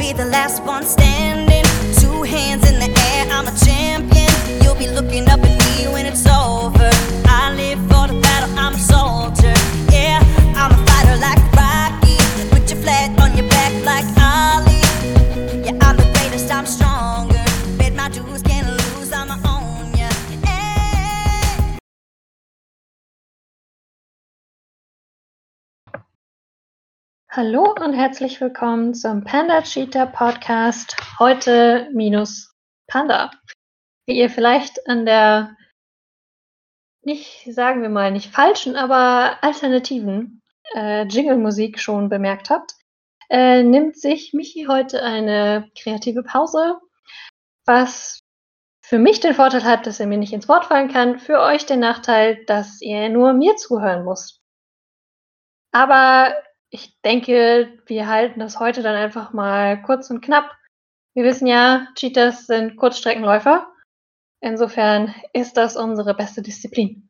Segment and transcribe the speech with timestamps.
[0.00, 1.62] be the last one standing.
[2.00, 4.62] Two hands in the air, I'm a champion.
[4.62, 6.49] You'll be looking up at me when it's over.
[27.42, 30.94] Hallo und herzlich willkommen zum Panda Cheetah Podcast.
[31.18, 32.54] Heute minus
[32.86, 33.30] Panda.
[34.04, 35.56] Wie ihr vielleicht an der
[37.00, 40.42] nicht, sagen wir mal, nicht falschen, aber alternativen
[40.74, 42.74] äh, Jingle-Musik schon bemerkt habt,
[43.30, 46.78] äh, nimmt sich Michi heute eine kreative Pause,
[47.64, 48.20] was
[48.82, 51.64] für mich den Vorteil hat, dass er mir nicht ins Wort fallen kann, für euch
[51.64, 54.42] den Nachteil, dass ihr nur mir zuhören müsst.
[55.72, 56.34] Aber
[56.70, 60.56] ich denke, wir halten das heute dann einfach mal kurz und knapp.
[61.14, 63.68] Wir wissen ja, Cheetahs sind Kurzstreckenläufer.
[64.40, 67.08] Insofern ist das unsere beste Disziplin.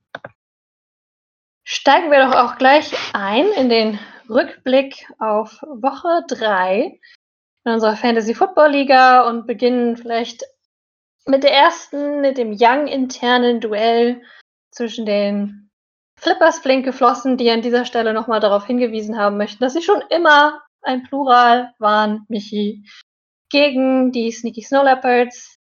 [1.64, 6.98] Steigen wir doch auch gleich ein in den Rückblick auf Woche 3
[7.64, 10.45] in unserer Fantasy Football Liga und beginnen vielleicht
[11.27, 14.22] mit der ersten, mit dem Young-internen Duell
[14.70, 15.59] zwischen den
[16.21, 20.03] Flippers flinke Flossen, die an dieser Stelle nochmal darauf hingewiesen haben möchten, dass sie schon
[20.11, 22.85] immer ein Plural waren, Michi,
[23.51, 25.57] gegen die Sneaky Snow Leopards.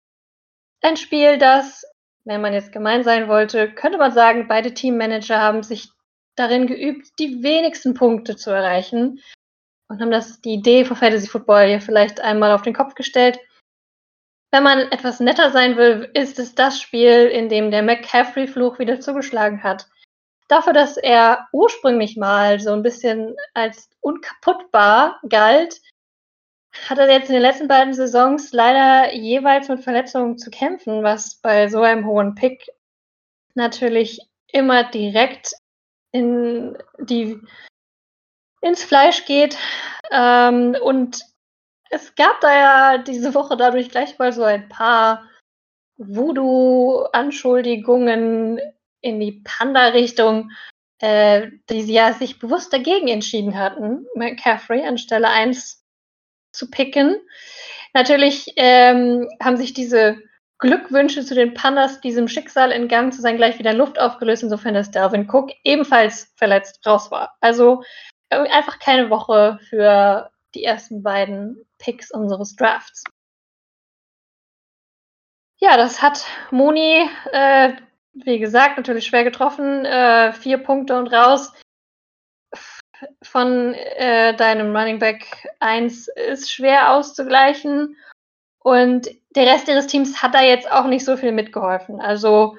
[0.81, 1.83] Ein Spiel, das,
[2.23, 5.89] wenn man jetzt gemein sein wollte, könnte man sagen, beide Teammanager haben sich
[6.37, 9.21] darin geübt, die wenigsten Punkte zu erreichen
[9.89, 13.39] und haben das die Idee von Fantasy Football hier vielleicht einmal auf den Kopf gestellt.
[14.51, 19.01] Wenn man etwas netter sein will, ist es das Spiel, in dem der McCaffrey-Fluch wieder
[19.01, 19.87] zugeschlagen hat
[20.47, 25.81] dafür, dass er ursprünglich mal so ein bisschen als unkaputtbar galt,
[26.87, 31.35] hat er jetzt in den letzten beiden Saisons leider jeweils mit Verletzungen zu kämpfen, was
[31.35, 32.67] bei so einem hohen Pick
[33.55, 34.19] natürlich
[34.51, 35.53] immer direkt
[36.11, 37.39] in die,
[38.61, 39.57] ins Fleisch geht.
[40.11, 41.23] Ähm, und
[41.89, 45.27] es gab da ja diese Woche dadurch gleich mal so ein paar
[45.97, 48.59] Voodoo-Anschuldigungen
[49.05, 50.51] in die Panda-Richtung,
[50.99, 55.83] äh, die sie ja sich bewusst dagegen entschieden hatten, McCaffrey anstelle 1
[56.51, 57.17] zu picken.
[57.93, 60.17] Natürlich ähm, haben sich diese
[60.57, 64.89] Glückwünsche zu den Pandas diesem Schicksal entgangen zu sein gleich wieder Luft aufgelöst, insofern dass
[64.91, 67.35] Delvin Cook ebenfalls verletzt raus war.
[67.41, 67.83] Also
[68.29, 73.03] äh, einfach keine Woche für die ersten beiden Picks unseres Drafts.
[75.59, 77.73] Ja, das hat Moni äh,
[78.15, 79.85] wie gesagt, natürlich schwer getroffen.
[79.85, 81.53] Äh, vier Punkte und raus.
[83.21, 87.97] Von äh, deinem Running Back 1 ist schwer auszugleichen.
[88.59, 91.99] Und der Rest ihres Teams hat da jetzt auch nicht so viel mitgeholfen.
[92.01, 92.57] Also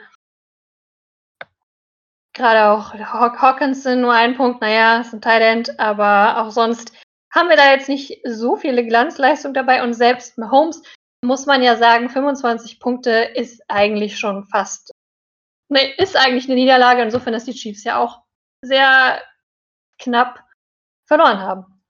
[2.34, 6.92] gerade auch Hawkinson nur ein Punkt, naja, ist ein Tight End, aber auch sonst
[7.34, 10.82] haben wir da jetzt nicht so viele Glanzleistungen dabei und selbst Mahomes
[11.24, 14.92] muss man ja sagen, 25 Punkte ist eigentlich schon fast
[15.68, 18.22] Nee, ist eigentlich eine Niederlage, insofern, dass die Chiefs ja auch
[18.62, 19.20] sehr
[19.98, 20.44] knapp
[21.06, 21.82] verloren haben.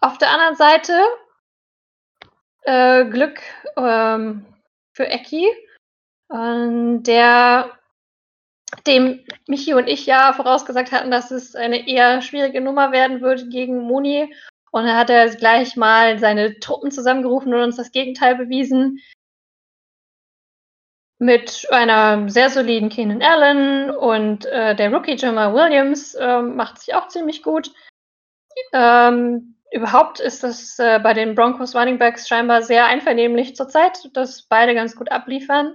[0.00, 0.92] Auf der anderen Seite
[2.62, 3.40] äh, Glück
[3.76, 4.46] ähm,
[4.92, 5.46] für Eki,
[6.30, 7.72] äh, der
[8.86, 13.48] dem Michi und ich ja vorausgesagt hatten, dass es eine eher schwierige Nummer werden würde
[13.48, 14.34] gegen Moni.
[14.72, 19.00] Und dann hat er gleich mal seine Truppen zusammengerufen und uns das Gegenteil bewiesen
[21.18, 26.94] mit einer sehr soliden Keenan Allen und äh, der Rookie Jamal Williams äh, macht sich
[26.94, 27.72] auch ziemlich gut.
[28.72, 34.42] Ähm, überhaupt ist das äh, bei den Broncos Running Backs scheinbar sehr einvernehmlich zurzeit, dass
[34.42, 35.74] beide ganz gut abliefern.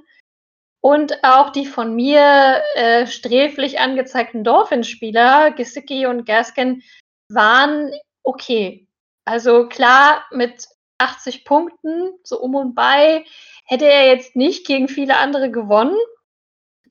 [0.84, 6.82] Und auch die von mir äh, sträflich angezeigten Dolphins-Spieler, Gesicki und Gaskin,
[7.30, 7.92] waren
[8.24, 8.88] okay.
[9.26, 10.66] Also klar, mit
[11.02, 13.26] 80 Punkten, so um und bei,
[13.66, 15.98] hätte er jetzt nicht gegen viele andere gewonnen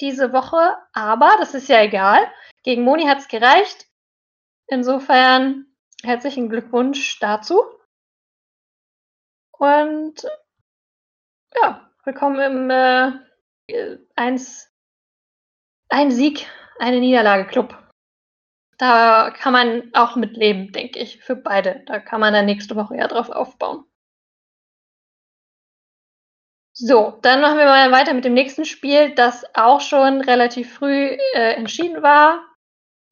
[0.00, 2.20] diese Woche, aber das ist ja egal.
[2.62, 3.86] Gegen Moni hat es gereicht.
[4.66, 5.66] Insofern
[6.02, 7.62] herzlichen Glückwunsch dazu.
[9.52, 10.26] Und
[11.54, 14.72] ja, willkommen im äh, eins,
[15.88, 16.46] ein Sieg,
[16.78, 17.76] eine Niederlage Club.
[18.78, 21.82] Da kann man auch mitleben, denke ich, für beide.
[21.86, 23.84] Da kann man dann nächste Woche ja drauf aufbauen.
[26.82, 31.08] So, dann machen wir mal weiter mit dem nächsten Spiel, das auch schon relativ früh
[31.34, 32.40] äh, entschieden war.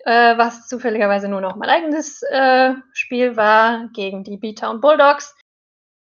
[0.05, 5.37] äh, was zufälligerweise nur noch mein eigenes äh, Spiel war gegen die B-Town Bulldogs,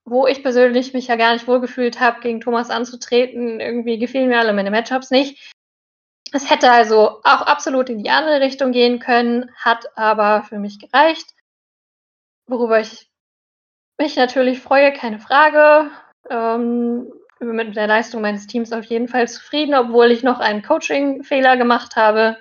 [0.05, 3.59] wo ich persönlich mich ja gar nicht wohlgefühlt habe, gegen Thomas anzutreten.
[3.59, 5.51] Irgendwie gefielen mir alle meine Matchups nicht.
[6.31, 10.79] Es hätte also auch absolut in die andere Richtung gehen können, hat aber für mich
[10.79, 11.33] gereicht.
[12.47, 13.09] Worüber ich
[13.97, 15.89] mich natürlich freue, keine Frage.
[16.29, 21.57] Ähm, mit der Leistung meines Teams auf jeden Fall zufrieden, obwohl ich noch einen Coaching-Fehler
[21.57, 22.37] gemacht habe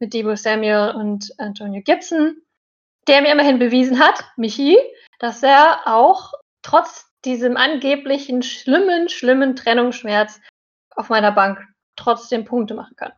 [0.00, 2.36] mit Debo Samuel und Antonio Gibson,
[3.08, 4.78] der mir immerhin bewiesen hat, Michi,
[5.18, 6.32] dass er auch
[6.62, 10.40] trotz diesem angeblichen schlimmen, schlimmen Trennungsschmerz
[10.90, 13.12] auf meiner Bank trotzdem Punkte machen kann.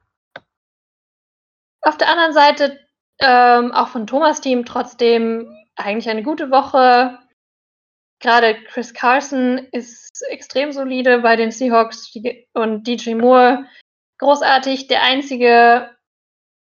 [1.83, 2.81] Auf der anderen Seite,
[3.19, 7.19] ähm, auch von Thomas Team, trotzdem eigentlich eine gute Woche.
[8.21, 12.13] Gerade Chris Carson ist extrem solide bei den Seahawks
[12.55, 13.67] und DJ Moore
[14.19, 14.87] großartig.
[14.89, 15.91] Der einzige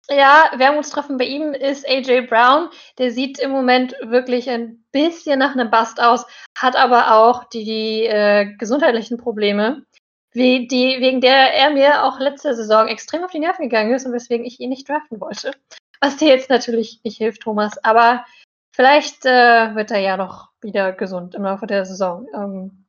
[0.09, 2.69] ja, Wermutstropfen bei ihm ist AJ Brown.
[2.97, 6.25] Der sieht im Moment wirklich ein bisschen nach einem Bust aus,
[6.57, 9.85] hat aber auch die, die äh, gesundheitlichen Probleme,
[10.31, 14.05] wie die, wegen der er mir auch letzte Saison extrem auf die Nerven gegangen ist
[14.05, 15.51] und weswegen ich ihn nicht draften wollte.
[16.01, 18.25] Was dir jetzt natürlich nicht hilft, Thomas, aber
[18.75, 22.27] vielleicht äh, wird er ja noch wieder gesund im Laufe der Saison.
[22.33, 22.85] Ähm,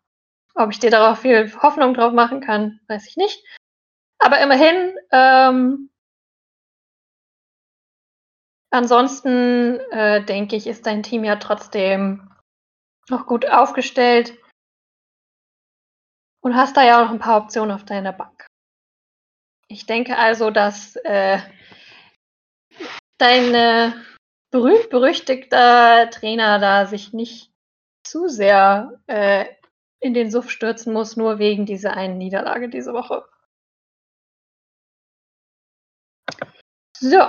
[0.55, 3.45] ob ich dir darauf viel Hoffnung drauf machen kann, weiß ich nicht.
[4.19, 5.91] Aber immerhin, ähm,
[8.77, 12.31] Ansonsten äh, denke ich, ist dein Team ja trotzdem
[13.09, 14.37] noch gut aufgestellt
[16.43, 18.47] und hast da ja auch noch ein paar Optionen auf deiner Bank.
[19.69, 21.39] Ich denke also, dass äh,
[23.19, 23.93] dein äh,
[24.57, 27.53] berühmt-berüchtigter Trainer da sich nicht
[28.03, 29.45] zu sehr äh,
[30.01, 33.25] in den Suff stürzen muss, nur wegen dieser einen Niederlage diese Woche.
[36.99, 37.21] So,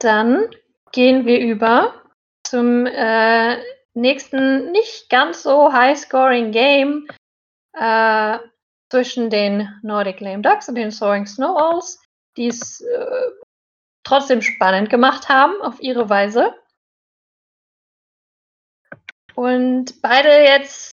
[0.00, 0.50] dann
[0.90, 1.94] gehen wir über
[2.42, 3.62] zum äh,
[3.94, 7.06] nächsten nicht ganz so high-scoring Game
[7.74, 8.38] äh,
[8.90, 12.02] zwischen den Nordic Lame Ducks und den Soaring Snowballs,
[12.36, 13.30] die es äh,
[14.04, 16.54] trotzdem spannend gemacht haben auf ihre Weise.
[19.34, 20.90] Und beide jetzt,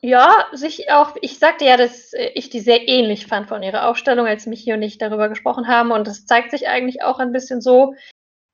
[0.00, 4.26] ja, sich auch, ich sagte ja, dass ich die sehr ähnlich fand von ihrer Aufstellung,
[4.26, 5.90] als Michi und ich darüber gesprochen haben.
[5.90, 7.94] Und das zeigt sich eigentlich auch ein bisschen so,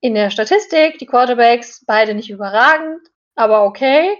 [0.00, 4.16] in der Statistik, die Quarterbacks, beide nicht überragend, aber okay.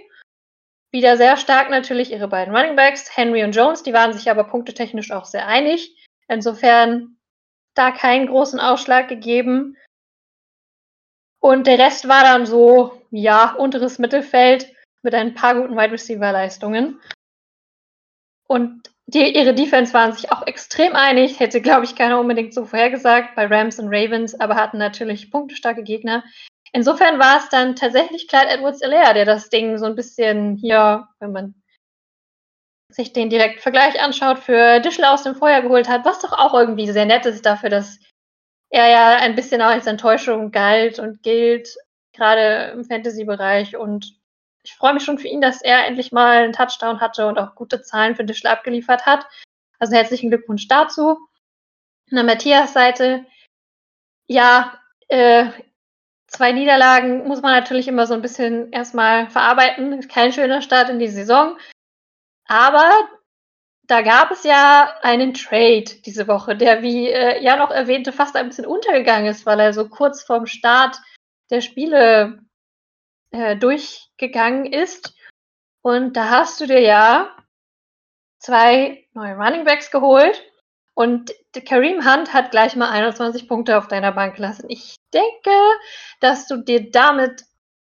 [0.91, 4.43] Wieder sehr stark natürlich ihre beiden Running Backs, Henry und Jones, die waren sich aber
[4.43, 5.97] punktetechnisch auch sehr einig.
[6.27, 7.17] Insofern
[7.75, 9.77] da keinen großen Ausschlag gegeben.
[11.41, 14.71] Und der Rest war dann so, ja, unteres Mittelfeld
[15.01, 16.99] mit ein paar guten Wide Receiver Leistungen.
[18.47, 22.65] Und die, ihre Defense waren sich auch extrem einig, hätte, glaube ich, keiner unbedingt so
[22.65, 26.23] vorhergesagt bei Rams und Ravens, aber hatten natürlich punktestarke Gegner.
[26.73, 31.07] Insofern war es dann tatsächlich Clyde Edwards Alaire, der das Ding so ein bisschen hier,
[31.19, 31.60] wenn man
[32.93, 36.53] sich den direkten Vergleich anschaut, für Dischl aus dem Feuer geholt hat, was doch auch
[36.53, 37.99] irgendwie sehr nett ist dafür, dass
[38.69, 41.75] er ja ein bisschen auch als Enttäuschung galt und gilt,
[42.13, 44.19] gerade im Fantasy-Bereich und
[44.63, 47.55] ich freue mich schon für ihn, dass er endlich mal einen Touchdown hatte und auch
[47.55, 49.25] gute Zahlen für Dischl abgeliefert hat.
[49.79, 51.17] Also herzlichen Glückwunsch dazu.
[52.11, 53.25] An der Matthias-Seite,
[54.27, 55.47] ja, äh,
[56.27, 60.07] zwei Niederlagen muss man natürlich immer so ein bisschen erstmal verarbeiten.
[60.07, 61.57] Kein schöner Start in die Saison.
[62.51, 63.07] Aber
[63.87, 68.35] da gab es ja einen Trade diese Woche, der, wie äh, Jan noch erwähnte, fast
[68.35, 70.97] ein bisschen untergegangen ist, weil er so kurz vorm Start
[71.49, 72.39] der Spiele
[73.31, 75.15] äh, durchgegangen ist.
[75.81, 77.33] Und da hast du dir ja
[78.37, 80.43] zwei neue Running Backs geholt.
[80.93, 84.65] Und Kareem Hunt hat gleich mal 21 Punkte auf deiner Bank lassen.
[84.67, 85.51] Ich denke,
[86.19, 87.45] dass du dir damit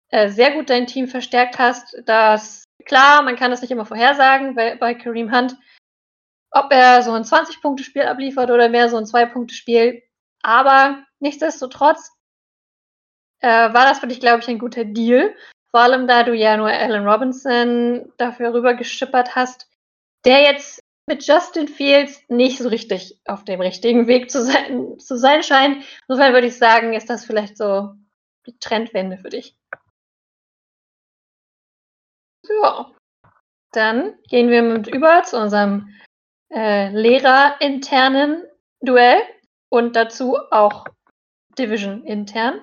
[0.10, 1.96] äh, sehr gut dein Team verstärkt hast.
[2.06, 5.56] Dass, klar, man kann das nicht immer vorhersagen bei, bei Kareem Hunt,
[6.52, 10.04] ob er so ein 20-Punkte-Spiel abliefert oder mehr so ein 2-Punkte-Spiel.
[10.44, 12.12] Aber nichtsdestotrotz
[13.40, 15.36] äh, war das für dich, glaube ich, ein guter Deal.
[15.72, 19.70] Vor allem, da du ja nur Alan Robinson dafür rübergeschippert hast,
[20.26, 25.18] der jetzt mit Justin Fields nicht so richtig auf dem richtigen Weg zu sein, zu
[25.18, 25.84] sein scheint.
[26.08, 27.94] Insofern würde ich sagen, ist das vielleicht so
[28.46, 29.56] die Trendwende für dich.
[32.44, 32.96] So,
[33.72, 35.94] dann gehen wir mit über zu unserem
[36.54, 38.44] äh, lehrerinternen
[38.82, 39.22] Duell
[39.70, 40.86] und dazu auch
[41.58, 42.62] Division intern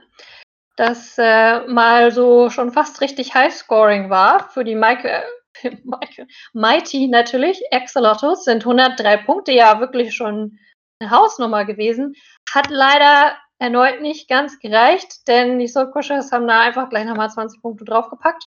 [0.78, 5.24] das äh, mal so schon fast richtig High-Scoring war für die Michael,
[5.84, 7.60] Michael, Mighty natürlich.
[7.72, 10.56] Exelotus sind 103 Punkte, ja wirklich schon
[11.00, 12.14] eine Hausnummer gewesen.
[12.50, 17.60] Hat leider erneut nicht ganz gereicht, denn die Soul haben da einfach gleich nochmal 20
[17.60, 18.44] Punkte draufgepackt.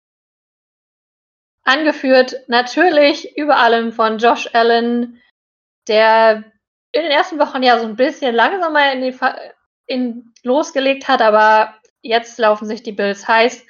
[1.63, 5.21] Angeführt natürlich über allem von Josh Allen,
[5.87, 6.43] der
[6.91, 9.17] in den ersten Wochen ja so ein bisschen langsamer in, die,
[9.85, 13.65] in losgelegt hat, aber jetzt laufen sich die Bills heiß.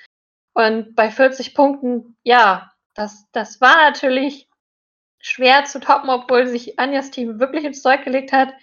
[0.53, 4.49] Und bei 40 Punkten, ja, das, das war natürlich
[5.19, 8.53] schwer zu toppen, obwohl sich Anjas Team wirklich ins Zeug gelegt hat.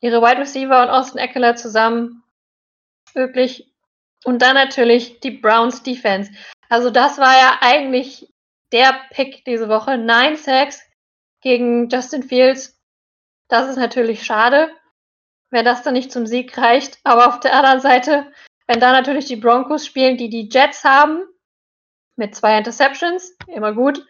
[0.00, 2.22] Ihre Wide Receiver und Austin Eckler zusammen
[3.14, 3.72] wirklich.
[4.24, 6.30] Und dann natürlich die Browns Defense.
[6.74, 8.34] Also das war ja eigentlich
[8.72, 9.96] der Pick diese Woche.
[9.96, 10.82] Nine Sacks
[11.40, 12.76] gegen Justin Fields.
[13.46, 14.72] Das ist natürlich schade,
[15.50, 16.98] wenn das dann nicht zum Sieg reicht.
[17.04, 18.32] Aber auf der anderen Seite,
[18.66, 21.22] wenn da natürlich die Broncos spielen, die die Jets haben,
[22.16, 24.04] mit zwei Interceptions, immer gut.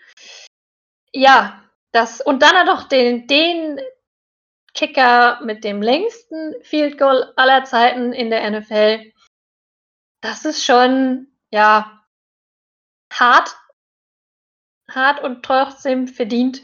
[1.12, 3.78] Ja, das, und dann noch den, den
[4.72, 9.12] Kicker mit dem längsten Field Goal aller Zeiten in der NFL.
[10.22, 12.00] Das ist schon, ja,
[13.18, 13.56] hart.
[14.90, 16.62] Hart und trotzdem verdient,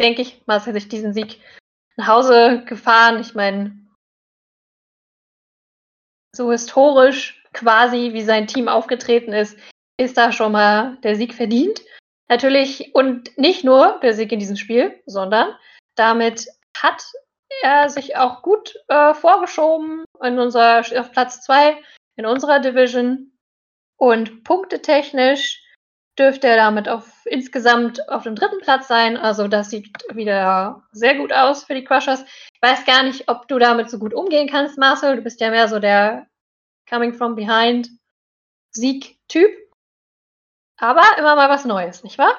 [0.00, 1.40] denke ich, mal sich diesen Sieg
[1.96, 3.20] nach Hause gefahren.
[3.20, 3.78] Ich meine,
[6.34, 9.58] so historisch quasi, wie sein Team aufgetreten ist,
[9.98, 11.82] ist da schon mal der Sieg verdient.
[12.28, 15.54] Natürlich, und nicht nur der Sieg in diesem Spiel, sondern
[15.96, 17.02] damit hat
[17.62, 21.82] er sich auch gut äh, vorgeschoben in unserer, auf Platz 2
[22.16, 23.32] in unserer Division.
[23.96, 25.64] Und punktetechnisch
[26.18, 29.16] dürfte er damit auf, insgesamt auf dem dritten Platz sein.
[29.16, 32.24] Also das sieht wieder sehr gut aus für die Crushers.
[32.54, 35.16] Ich weiß gar nicht, ob du damit so gut umgehen kannst, Marcel.
[35.16, 36.26] Du bist ja mehr so der
[36.88, 37.88] Coming from Behind
[38.70, 39.50] Sieg-Typ.
[40.78, 42.34] Aber immer mal was Neues, nicht wahr?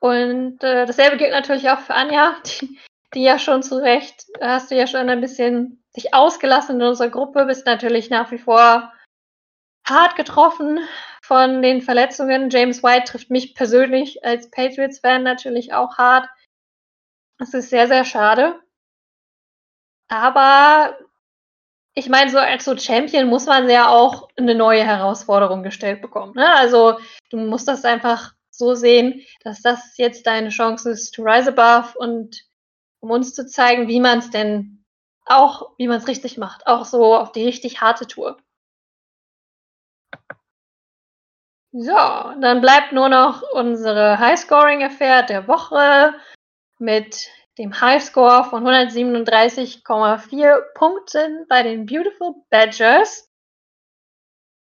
[0.00, 2.78] Und äh, dasselbe gilt natürlich auch für Anja, die,
[3.14, 7.10] die ja schon zu Recht, hast du ja schon ein bisschen sich ausgelassen in unserer
[7.10, 8.92] Gruppe, bist natürlich nach wie vor
[9.86, 10.80] hart getroffen
[11.30, 12.50] von den Verletzungen.
[12.50, 16.28] James White trifft mich persönlich als Patriots-Fan natürlich auch hart.
[17.38, 18.58] Es ist sehr, sehr schade.
[20.08, 20.98] Aber
[21.94, 26.32] ich meine, so als so Champion muss man ja auch eine neue Herausforderung gestellt bekommen.
[26.34, 26.52] Ne?
[26.52, 26.98] Also
[27.30, 31.96] du musst das einfach so sehen, dass das jetzt deine Chance ist, to rise above
[31.96, 32.42] und
[32.98, 34.84] um uns zu zeigen, wie man es denn
[35.26, 38.36] auch, wie man es richtig macht, auch so auf die richtig harte Tour.
[41.72, 46.14] So, dann bleibt nur noch unsere High-Scoring-Affair der Woche
[46.78, 53.28] mit dem Highscore von 137,4 Punkten bei den Beautiful Badgers,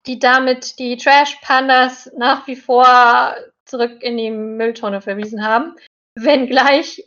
[0.07, 3.35] die damit die Trash Pandas nach wie vor
[3.65, 5.77] zurück in die Mülltonne verwiesen haben,
[6.15, 7.05] wenngleich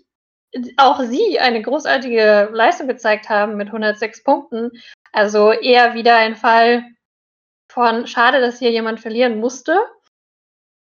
[0.77, 4.72] auch sie eine großartige Leistung gezeigt haben mit 106 Punkten.
[5.12, 6.86] Also eher wieder ein Fall
[7.71, 9.79] von schade, dass hier jemand verlieren musste.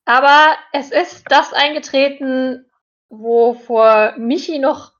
[0.05, 2.69] Aber es ist das eingetreten,
[3.09, 4.91] wovor Michi noch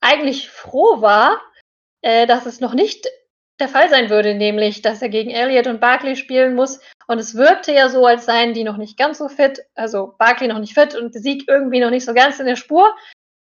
[0.00, 1.40] eigentlich froh war,
[2.02, 3.06] äh, dass es noch nicht
[3.60, 6.80] der Fall sein würde, nämlich, dass er gegen Elliott und Barkley spielen muss.
[7.06, 10.48] Und es wirkte ja so, als seien die noch nicht ganz so fit, also Barkley
[10.48, 12.94] noch nicht fit und Sieg irgendwie noch nicht so ganz in der Spur.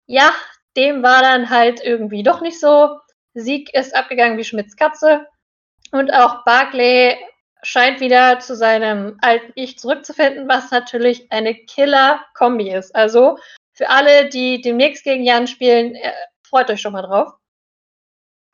[0.07, 0.35] Ja,
[0.77, 2.99] dem war dann halt irgendwie doch nicht so.
[3.35, 5.27] Sieg ist abgegangen wie Schmidts Katze.
[5.93, 7.17] Und auch Barkley
[7.63, 12.95] scheint wieder zu seinem alten Ich zurückzufinden, was natürlich eine Killer-Kombi ist.
[12.95, 13.39] Also
[13.73, 17.33] für alle, die demnächst gegen Jan spielen, äh, freut euch schon mal drauf.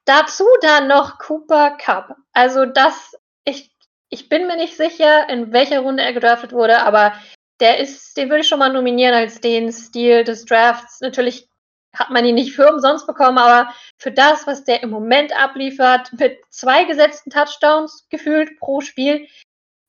[0.04, 2.16] Dazu dann noch Cooper Cup.
[2.32, 3.70] Also das, ich,
[4.08, 7.14] ich bin mir nicht sicher, in welcher Runde er gedraftet wurde, aber
[7.60, 11.00] der ist, den würde ich schon mal nominieren als den Stil des Drafts.
[11.00, 11.48] Natürlich
[11.94, 16.12] hat man ihn nicht für umsonst bekommen, aber für das, was der im Moment abliefert,
[16.14, 19.26] mit zwei gesetzten Touchdowns gefühlt pro Spiel,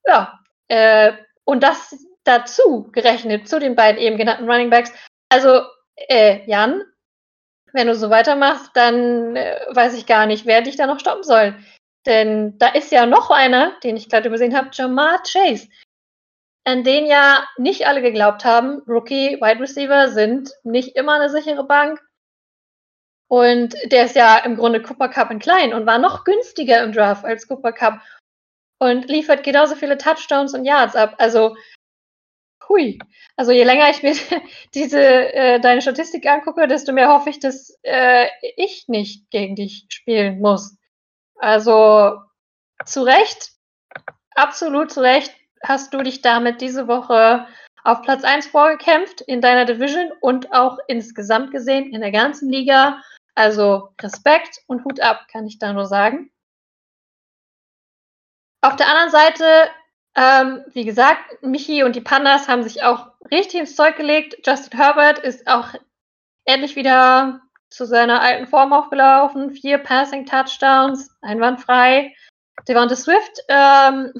[0.05, 1.13] ja, äh,
[1.45, 4.91] und das dazu gerechnet zu den beiden eben genannten Running Backs.
[5.29, 5.61] Also,
[5.95, 6.81] äh, Jan,
[7.73, 11.23] wenn du so weitermachst, dann äh, weiß ich gar nicht, wer dich da noch stoppen
[11.23, 11.55] soll.
[12.05, 15.69] Denn da ist ja noch einer, den ich gerade übersehen habe, Jamar Chase,
[16.65, 18.81] an den ja nicht alle geglaubt haben.
[18.87, 22.01] Rookie Wide Receiver sind nicht immer eine sichere Bank.
[23.27, 26.91] Und der ist ja im Grunde Cooper Cup in klein und war noch günstiger im
[26.91, 28.01] Draft als Cooper Cup
[28.79, 31.15] und liefert genauso viele Touchdowns und Yards ab.
[31.17, 31.55] Also,
[32.69, 32.99] hui.
[33.35, 34.13] Also je länger ich mir
[34.73, 39.85] diese äh, deine Statistik angucke, desto mehr hoffe ich, dass äh, ich nicht gegen dich
[39.89, 40.77] spielen muss.
[41.35, 42.19] Also
[42.85, 43.53] zu Recht,
[44.35, 47.47] absolut zu Recht, hast du dich damit diese Woche
[47.83, 53.01] auf Platz 1 vorgekämpft in deiner Division und auch insgesamt gesehen in der ganzen Liga.
[53.35, 56.31] Also Respekt und Hut ab, kann ich da nur sagen.
[58.61, 59.43] Auf der anderen Seite,
[60.15, 64.37] ähm, wie gesagt, Michi und die Pandas haben sich auch richtig ins Zeug gelegt.
[64.45, 65.73] Justin Herbert ist auch
[66.45, 69.51] endlich wieder zu seiner alten Form aufgelaufen.
[69.51, 72.15] Vier Passing Touchdowns, einwandfrei.
[72.67, 74.13] Devonta Swift ähm,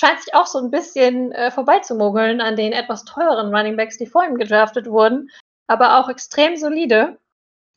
[0.00, 4.06] scheint sich auch so ein bisschen äh, vorbeizumogeln an den etwas teureren Running Backs, die
[4.06, 5.30] vor ihm gedraftet wurden,
[5.66, 7.18] aber auch extrem solide.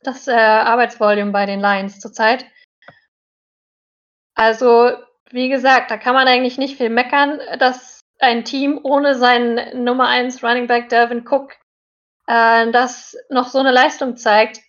[0.00, 2.46] Das äh, Arbeitsvolumen bei den Lions zurzeit.
[4.34, 4.92] Also,
[5.30, 10.08] wie gesagt, da kann man eigentlich nicht viel meckern, dass ein Team ohne seinen Nummer
[10.08, 11.52] 1 Running Back Delvin Cook
[12.26, 14.60] äh, das noch so eine Leistung zeigt.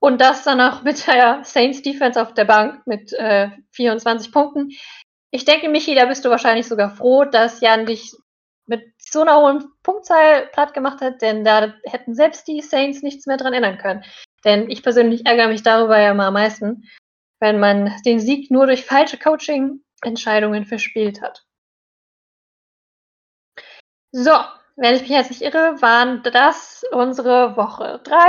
[0.00, 4.70] Und das dann auch mit der Saints Defense auf der Bank mit äh, 24 Punkten.
[5.34, 8.12] Ich denke, Michi, da bist du wahrscheinlich sogar froh, dass Jan dich
[8.66, 13.26] mit so einer hohen Punktzahl platt gemacht hat, denn da hätten selbst die Saints nichts
[13.26, 14.04] mehr dran ändern können.
[14.44, 16.88] Denn ich persönlich ärgere mich darüber ja immer am meisten,
[17.40, 21.44] wenn man den Sieg nur durch falsche Coaching-Entscheidungen verspielt hat.
[24.12, 24.38] So,
[24.76, 28.20] wenn ich mich jetzt nicht irre, waren das unsere Woche 3.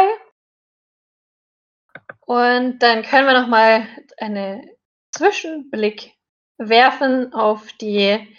[2.22, 4.68] Und dann können wir nochmal einen
[5.12, 6.15] Zwischenblick
[6.58, 8.36] werfen auf die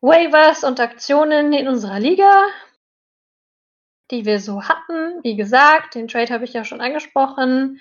[0.00, 2.44] Waivers und Aktionen in unserer Liga,
[4.10, 5.22] die wir so hatten.
[5.22, 7.80] Wie gesagt, den Trade habe ich ja schon angesprochen.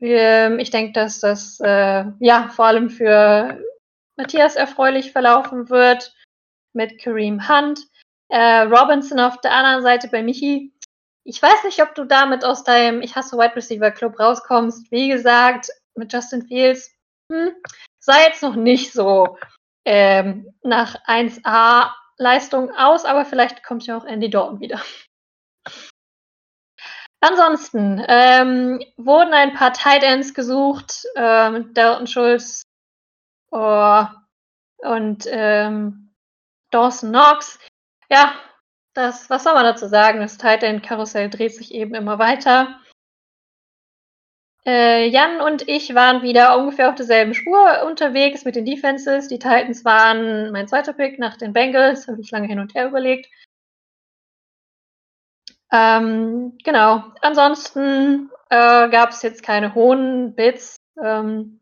[0.00, 3.62] Ähm, ich denke, dass das äh, ja vor allem für
[4.16, 6.14] Matthias erfreulich verlaufen wird
[6.72, 7.80] mit Kareem Hunt.
[8.28, 10.72] Äh, Robinson auf der anderen Seite bei Michi.
[11.24, 14.90] Ich weiß nicht, ob du damit aus deinem Ich hasse Wide Receiver Club rauskommst.
[14.90, 16.94] Wie gesagt, mit Justin Fields
[17.30, 17.50] hm,
[18.00, 19.38] sah jetzt noch nicht so
[19.84, 24.80] ähm, nach 1A Leistung aus, aber vielleicht kommt ja auch Andy Dalton wieder.
[27.22, 32.62] Ansonsten ähm, wurden ein paar Tight Ends gesucht, ähm, Dalton Schulz
[33.50, 34.04] oh,
[34.78, 36.14] und ähm,
[36.70, 37.58] Dawson Knox.
[38.10, 38.34] Ja,
[38.94, 40.20] das, was soll man dazu sagen?
[40.20, 42.80] Das Tight End Karussell dreht sich eben immer weiter.
[44.66, 49.28] Äh, Jan und ich waren wieder ungefähr auf derselben Spur unterwegs mit den Defenses.
[49.28, 52.88] Die Titans waren mein zweiter Pick nach den Bengals, habe ich lange hin und her
[52.88, 53.28] überlegt.
[55.72, 57.04] Ähm, genau.
[57.22, 60.76] Ansonsten äh, gab es jetzt keine hohen Bits.
[61.02, 61.60] Ähm,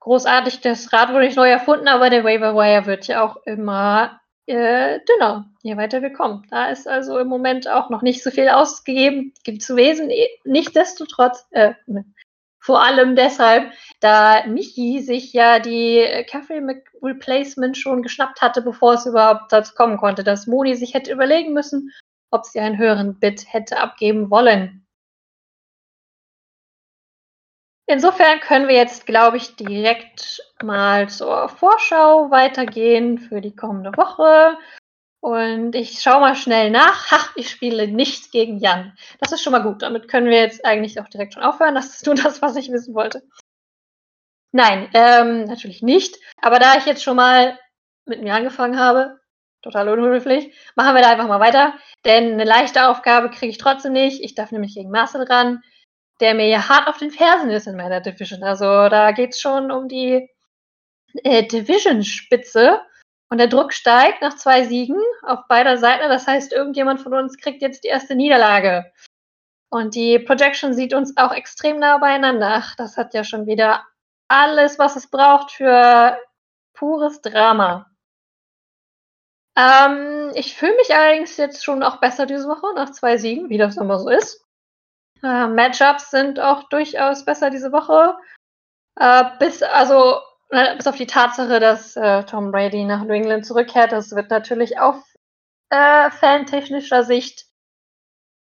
[0.00, 4.19] großartig, das Rad wurde nicht neu erfunden, aber der Waiver Wire wird ja auch immer
[4.46, 6.46] äh, dünner, je weiter wir kommen.
[6.50, 10.10] Da ist also im Moment auch noch nicht so viel ausgegeben zu Wesen.
[10.44, 11.74] Nichtsdestotrotz, äh,
[12.58, 16.60] vor allem deshalb, da Michi sich ja die Caffrey
[17.02, 21.54] Replacement schon geschnappt hatte, bevor es überhaupt dazu kommen konnte, dass Moni sich hätte überlegen
[21.54, 21.90] müssen,
[22.30, 24.86] ob sie einen höheren Bit hätte abgeben wollen.
[27.90, 34.56] Insofern können wir jetzt, glaube ich, direkt mal zur Vorschau weitergehen für die kommende Woche.
[35.18, 37.10] Und ich schaue mal schnell nach.
[37.10, 38.96] Ha, ich spiele nicht gegen Jan.
[39.18, 39.82] Das ist schon mal gut.
[39.82, 41.74] Damit können wir jetzt eigentlich auch direkt schon aufhören.
[41.74, 43.22] Das ist nur das, was ich wissen wollte.
[44.52, 46.16] Nein, ähm, natürlich nicht.
[46.40, 47.58] Aber da ich jetzt schon mal
[48.06, 49.18] mit mir angefangen habe,
[49.62, 50.54] total unhöflich.
[50.76, 51.74] Machen wir da einfach mal weiter,
[52.04, 54.22] denn eine leichte Aufgabe kriege ich trotzdem nicht.
[54.22, 55.62] Ich darf nämlich gegen Marcel ran,
[56.20, 58.42] der mir ja hart auf den Fersen ist in meiner Division.
[58.42, 60.28] Also da geht es schon um die
[61.24, 62.80] äh, Division-Spitze
[63.30, 66.08] und der Druck steigt nach zwei Siegen auf beider Seiten.
[66.08, 68.92] Das heißt, irgendjemand von uns kriegt jetzt die erste Niederlage.
[69.70, 72.64] Und die Projection sieht uns auch extrem nah beieinander.
[72.76, 73.86] Das hat ja schon wieder
[74.28, 76.18] alles, was es braucht für
[76.74, 77.86] pures Drama.
[79.56, 83.58] Ähm, ich fühle mich allerdings jetzt schon auch besser diese Woche nach zwei Siegen, wie
[83.58, 84.44] das immer so ist.
[85.22, 88.16] Äh, Matchups sind auch durchaus besser diese Woche.
[88.98, 93.46] Äh, bis, also, äh, bis auf die Tatsache, dass äh, Tom Brady nach New England
[93.46, 93.92] zurückkehrt.
[93.92, 95.02] Das wird natürlich auf
[95.70, 97.46] äh, fantechnischer Sicht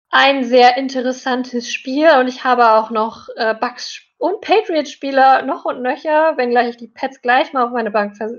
[0.09, 2.09] ein sehr interessantes Spiel.
[2.19, 6.87] Und ich habe auch noch äh, Bucks und Patriots-Spieler noch und nöcher, wenngleich ich die
[6.87, 8.31] Pets gleich mal auf meine Bank vers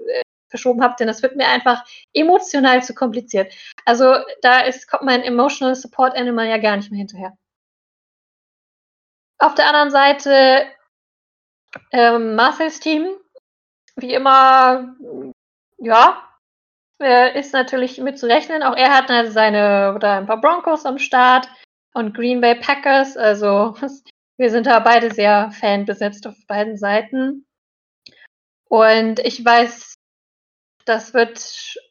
[0.55, 3.53] verschoben habe, denn das wird mir einfach emotional zu kompliziert.
[3.85, 7.37] Also da ist, kommt mein Emotional Support Animal ja gar nicht mehr hinterher.
[9.45, 10.65] Auf der anderen Seite
[11.93, 13.15] ähm, Marcel's Team,
[13.95, 14.97] wie immer,
[15.77, 16.27] ja,
[16.99, 18.63] äh, ist natürlich mit zu rechnen.
[18.63, 21.47] Auch er hat seine oder ein paar Broncos am Start
[21.93, 23.19] und Green Bay Packers.
[23.19, 23.77] Also
[24.39, 27.45] wir sind da beide sehr fanbesetzt auf beiden Seiten.
[28.71, 29.94] Und ich weiß
[30.85, 31.39] das wird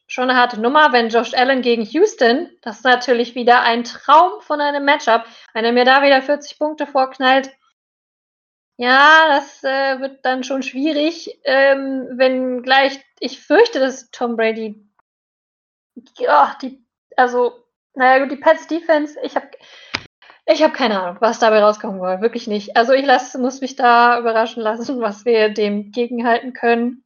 [0.06, 4.40] schon eine harte Nummer, wenn Josh Allen gegen Houston, das ist natürlich wieder ein Traum
[4.40, 5.24] von einem Matchup.
[5.52, 7.50] Wenn er mir da wieder 40 Punkte vorknallt,
[8.76, 14.84] Ja, das äh, wird dann schon schwierig, ähm, wenn gleich ich fürchte, dass Tom Brady
[16.18, 16.84] ja, die
[17.16, 19.48] also, naja gut, die Pets Defense, ich habe
[20.46, 22.76] ich habe keine Ahnung, was dabei rauskommen soll, wirklich nicht.
[22.76, 27.03] Also, ich lasse muss mich da überraschen lassen, was wir dem gegenhalten können,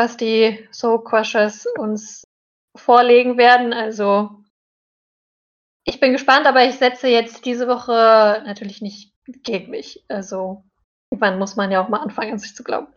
[0.00, 2.24] was die Soul Crushers uns
[2.74, 3.74] vorlegen werden.
[3.74, 4.40] Also
[5.84, 10.04] ich bin gespannt, aber ich setze jetzt diese Woche natürlich nicht gegen mich.
[10.08, 10.64] Also,
[11.10, 12.92] irgendwann muss man ja auch mal anfangen, an sich zu glauben.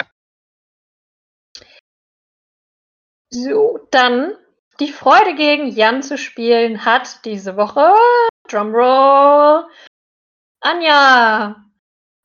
[3.29, 4.33] So, dann
[4.79, 7.95] die Freude gegen Jan zu spielen hat diese Woche
[8.47, 9.67] Drumroll
[10.61, 11.65] Anja.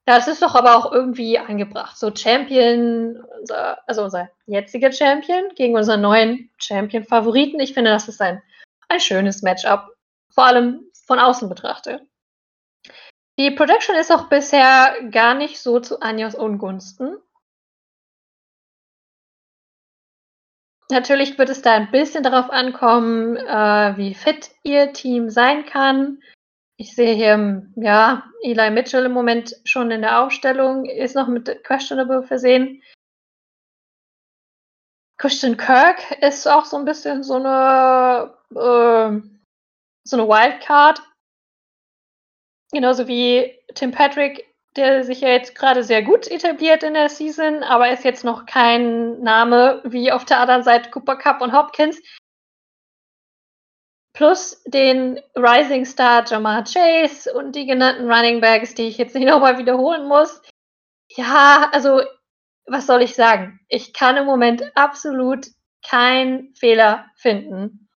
[0.09, 1.99] Das ist doch aber auch irgendwie angebracht.
[1.99, 7.61] So Champion, unser, also unser jetziger Champion gegen unseren neuen Champion-Favoriten.
[7.61, 8.43] Ich finde, das ist ein,
[8.89, 9.95] ein schönes Matchup.
[10.31, 12.01] Vor allem von außen betrachtet.
[13.39, 17.19] Die Production ist auch bisher gar nicht so zu Anjas Ungunsten.
[20.91, 26.23] Natürlich wird es da ein bisschen darauf ankommen, äh, wie fit ihr Team sein kann.
[26.81, 31.65] Ich sehe hier, ja, Eli Mitchell im Moment schon in der Aufstellung, ist noch mit
[31.65, 32.81] Questionable versehen.
[35.17, 39.21] Christian Kirk ist auch so ein bisschen so eine, äh,
[40.05, 41.03] so eine Wildcard.
[42.71, 47.65] Genauso wie Tim Patrick, der sich ja jetzt gerade sehr gut etabliert in der Season,
[47.65, 52.01] aber ist jetzt noch kein Name wie auf der anderen Seite Cooper Cup und Hopkins.
[54.13, 59.27] Plus den Rising Star Jamar Chase und die genannten Running Backs, die ich jetzt nicht
[59.29, 60.43] nochmal wiederholen muss.
[61.11, 62.03] Ja, also,
[62.67, 63.61] was soll ich sagen?
[63.69, 65.47] Ich kann im Moment absolut
[65.87, 67.89] keinen Fehler finden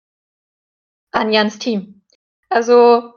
[1.12, 2.02] an Jans Team.
[2.50, 3.14] Also,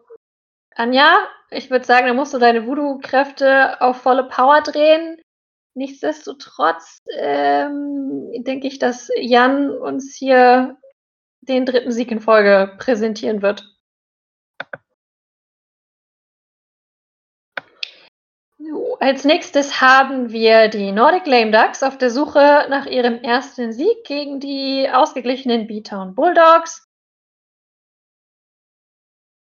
[0.75, 1.19] Anja,
[1.51, 5.21] ich würde sagen, da musst du deine Voodoo-Kräfte auf volle Power drehen.
[5.75, 10.77] Nichtsdestotrotz ähm, denke ich, dass Jan uns hier
[11.49, 13.75] den dritten Sieg in Folge präsentieren wird.
[19.01, 24.05] Als nächstes haben wir die Nordic Lame Ducks auf der Suche nach ihrem ersten Sieg
[24.05, 26.89] gegen die ausgeglichenen B-Town Bulldogs.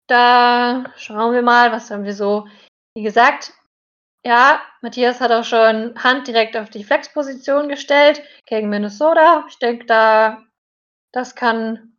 [0.09, 2.48] Da schauen wir mal, was haben wir so.
[2.94, 3.52] Wie gesagt,
[4.26, 9.44] ja, Matthias hat auch schon Hand direkt auf die Flexposition gestellt gegen Minnesota.
[9.48, 10.42] Ich denke, da
[11.14, 11.92] das kann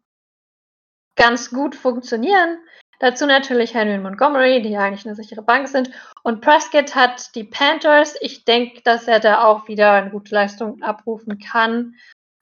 [1.15, 2.59] ganz gut funktionieren.
[2.99, 5.89] Dazu natürlich Henry und Montgomery, die ja eigentlich eine sichere Bank sind.
[6.23, 8.15] Und Prescott hat die Panthers.
[8.21, 11.95] Ich denke, dass er da auch wieder eine gute Leistung abrufen kann.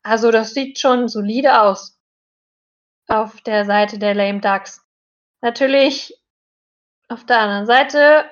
[0.04, 2.00] Also das sieht schon solide aus
[3.08, 4.82] auf der Seite der Lame Ducks.
[5.42, 6.20] Natürlich
[7.08, 8.26] auf der anderen Seite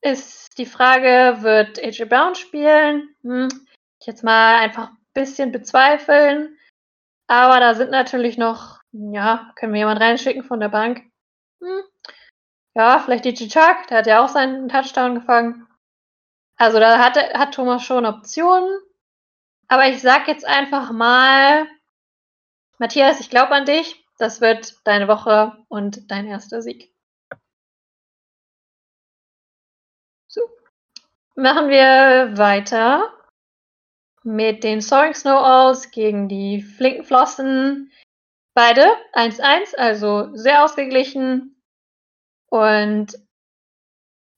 [0.00, 3.14] ist die Frage, wird AJ Brown spielen?
[3.22, 3.48] Hm,
[4.00, 6.56] ich jetzt mal einfach ein bisschen bezweifeln.
[7.32, 11.02] Aber da sind natürlich noch, ja, können wir jemand reinschicken von der Bank?
[11.62, 11.82] Hm,
[12.74, 15.66] ja, vielleicht DJ Chuck, der hat ja auch seinen Touchdown gefangen.
[16.56, 18.68] Also da hat, hat Thomas schon Optionen.
[19.66, 21.66] Aber ich sag jetzt einfach mal,
[22.76, 24.04] Matthias, ich glaube an dich.
[24.18, 26.94] Das wird deine Woche und dein erster Sieg.
[30.28, 30.42] So.
[31.34, 33.10] Machen wir weiter
[34.24, 37.90] mit den Soaring Snow Owls gegen die flinken Flossen.
[38.54, 41.62] Beide 1-1, also sehr ausgeglichen.
[42.48, 43.18] Und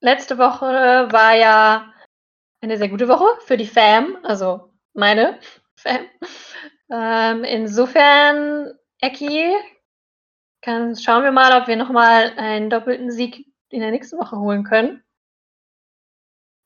[0.01, 0.66] letzte Woche
[1.11, 1.92] war ja
[2.61, 5.38] eine sehr gute Woche für die Fam, also meine
[5.77, 6.07] Fam.
[6.90, 8.73] Ähm, insofern,
[10.62, 14.64] kann, schauen wir mal, ob wir nochmal einen doppelten Sieg in der nächsten Woche holen
[14.64, 15.05] können.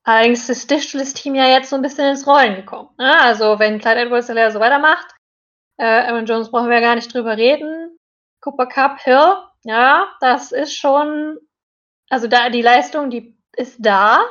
[0.09, 2.88] Allerdings ist das Team ja jetzt so ein bisschen ins Rollen gekommen.
[2.97, 3.21] Ne?
[3.21, 5.14] Also wenn Clyde Edwards so weitermacht,
[5.77, 7.94] äh, Aaron Jones brauchen wir gar nicht drüber reden.
[8.40, 11.38] Cooper Cup, Hill, ja, das ist schon,
[12.09, 14.25] also da die Leistung, die ist da.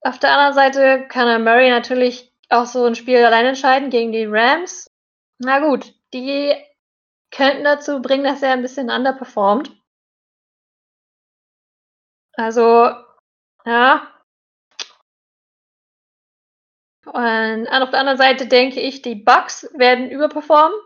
[0.00, 4.12] Auf der anderen Seite kann er Murray natürlich auch so ein Spiel allein entscheiden gegen
[4.12, 4.90] die Rams.
[5.36, 6.54] Na gut, die
[7.30, 9.70] könnten dazu bringen, dass er ein bisschen underperformt.
[12.38, 12.90] Also,
[13.66, 14.15] ja.
[17.06, 20.76] Und auf der anderen Seite denke ich, die Bucks werden überperformen.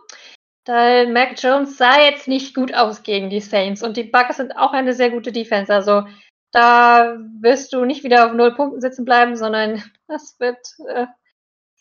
[0.66, 4.56] Weil Mac Jones sah jetzt nicht gut aus gegen die Saints und die Bucks sind
[4.56, 5.74] auch eine sehr gute Defense.
[5.74, 6.04] Also
[6.52, 11.06] da wirst du nicht wieder auf null Punkten sitzen bleiben, sondern das wird äh,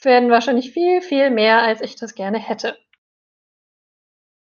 [0.01, 2.77] werden wahrscheinlich viel, viel mehr, als ich das gerne hätte.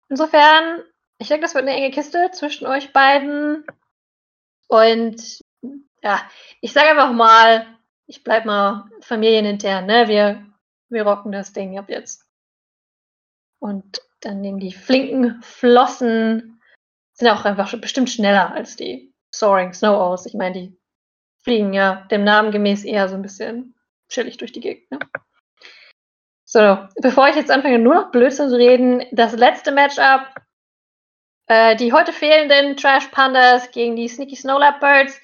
[0.09, 0.83] Insofern,
[1.19, 3.65] ich denke, das wird eine enge Kiste zwischen euch beiden.
[4.69, 5.41] Und
[6.03, 6.21] ja,
[6.61, 7.67] ich sage einfach mal,
[8.13, 10.07] ich bleib mal familienintern, ne?
[10.07, 10.47] Wir,
[10.91, 12.27] wir rocken das Ding ab jetzt.
[13.59, 16.61] Und dann nehmen die flinken Flossen,
[17.15, 20.27] sind auch einfach bestimmt schneller als die Soaring Snow aus.
[20.27, 20.79] Ich meine, die
[21.43, 23.75] fliegen ja dem Namen gemäß eher so ein bisschen
[24.11, 24.91] chillig durch die Gegend.
[24.91, 24.99] Ne?
[26.45, 30.35] So, bevor ich jetzt anfange, nur noch Blödsinn zu reden, das letzte Matchup,
[31.47, 35.19] äh, die heute fehlenden Trash Pandas gegen die Sneaky Snowlap Birds,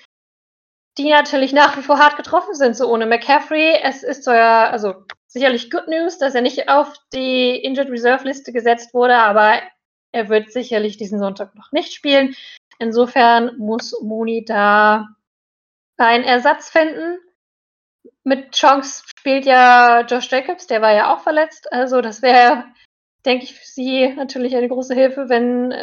[0.99, 3.79] die natürlich nach wie vor hart getroffen sind, so ohne McCaffrey.
[3.83, 4.95] Es ist zwar, also
[5.27, 9.61] sicherlich Good News, dass er nicht auf die Injured Reserve Liste gesetzt wurde, aber
[10.13, 12.35] er wird sicherlich diesen Sonntag noch nicht spielen.
[12.79, 15.07] Insofern muss Moni da
[15.97, 17.19] einen Ersatz finden.
[18.25, 21.73] Mit Chance spielt ja Josh Jacobs, der war ja auch verletzt.
[21.73, 22.65] Also das wäre,
[23.25, 25.75] denke ich, für sie natürlich eine große Hilfe, wenn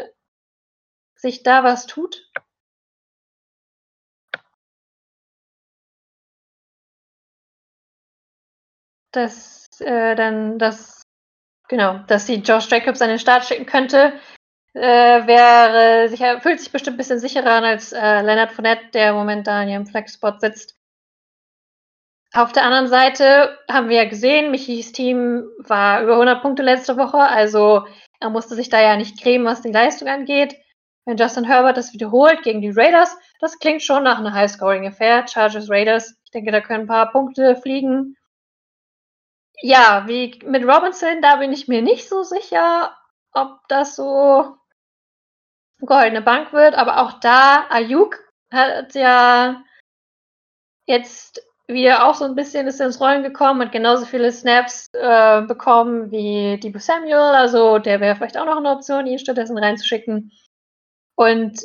[1.16, 2.30] sich da was tut.
[9.16, 11.02] Dass äh, dann das,
[11.68, 14.14] genau, dass sie Josh Jacobs an den Start schicken könnte,
[14.74, 14.82] äh,
[15.26, 19.68] wäre sicher, fühlt sich bestimmt ein bisschen sicherer an als äh, Leonard Fournette, der momentan
[19.68, 20.76] hier im Flexspot sitzt.
[22.34, 26.98] Auf der anderen Seite haben wir ja gesehen, Michis Team war über 100 Punkte letzte
[26.98, 27.86] Woche, also
[28.20, 30.58] er musste sich da ja nicht cremen, was die Leistung angeht.
[31.06, 35.28] Wenn Justin Herbert das wiederholt gegen die Raiders, das klingt schon nach einer High-Scoring-Affair.
[35.28, 38.18] Chargers Raiders, ich denke, da können ein paar Punkte fliegen.
[39.62, 42.96] Ja, wie mit Robinson, da bin ich mir nicht so sicher,
[43.34, 44.58] ob das so
[45.82, 48.20] goldene Bank wird, aber auch da, Ayuk
[48.52, 49.64] hat ja
[50.88, 55.42] jetzt wieder auch so ein bisschen ist ins Rollen gekommen und genauso viele Snaps äh,
[55.42, 57.16] bekommen wie Debo Samuel.
[57.16, 60.32] Also der wäre vielleicht auch noch eine Option, ihn stattdessen reinzuschicken.
[61.16, 61.60] Und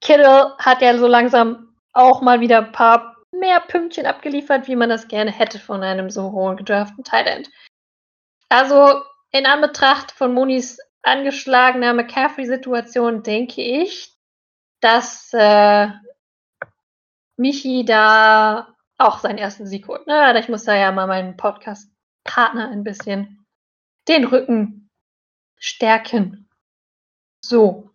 [0.00, 4.88] Kittle hat ja so langsam auch mal wieder ein paar mehr Pünktchen abgeliefert, wie man
[4.88, 7.50] das gerne hätte von einem so hohen gedrafteten Tight End.
[8.48, 14.12] Also in Anbetracht von Monis angeschlagener McCaffrey-Situation denke ich,
[14.80, 15.88] dass äh,
[17.36, 20.06] Michi da auch seinen ersten Sieg holt.
[20.06, 20.38] Ne?
[20.38, 23.44] Ich muss da ja mal meinen Podcast-Partner ein bisschen
[24.08, 24.90] den Rücken
[25.58, 26.48] stärken.
[27.44, 27.91] So.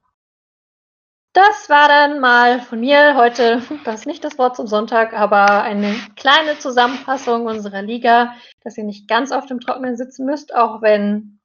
[1.38, 5.62] Das war dann mal von mir heute, das ist nicht das Wort zum Sonntag, aber
[5.62, 10.82] eine kleine Zusammenfassung unserer Liga, dass ihr nicht ganz auf dem Trockenen sitzen müsst, auch
[10.82, 11.40] wenn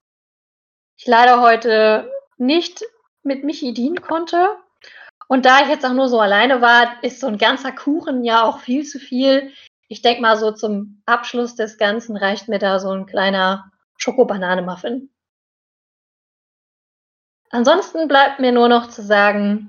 [0.96, 2.82] ich leider heute nicht
[3.22, 4.56] mit Michi dienen konnte.
[5.28, 8.44] Und da ich jetzt auch nur so alleine war, ist so ein ganzer Kuchen ja
[8.44, 9.52] auch viel zu viel.
[9.88, 15.10] Ich denke mal, so zum Abschluss des Ganzen reicht mir da so ein kleiner Schokobanane-Muffin.
[17.50, 19.68] Ansonsten bleibt mir nur noch zu sagen,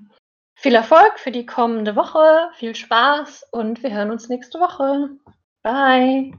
[0.63, 5.10] viel Erfolg für die kommende Woche, viel Spaß und wir hören uns nächste Woche.
[5.62, 6.32] Bye.